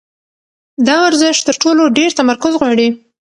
[0.87, 2.87] دا ورزش تر ټولو ډېر تمرکز غواړي.